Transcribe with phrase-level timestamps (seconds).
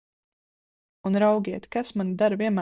[1.09, 2.59] Un, raugiet, kas mani dara vienmēr bažīgu!